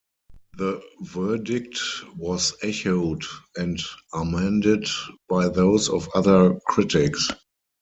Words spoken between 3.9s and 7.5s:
amended by those of other critics.